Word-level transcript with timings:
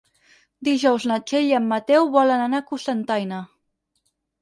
Dijous 0.67 1.05
na 1.11 1.19
Txell 1.27 1.51
i 1.51 1.55
en 1.59 1.69
Mateu 1.75 2.11
volen 2.19 2.45
anar 2.49 2.65
a 2.65 2.69
Cocentaina. 2.73 3.47